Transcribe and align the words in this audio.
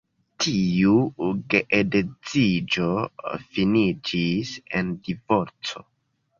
Tiu 0.43 0.95
geedziĝo 1.55 2.89
finiĝis 3.53 4.57
en 4.81 4.93
divorco. 5.07 5.89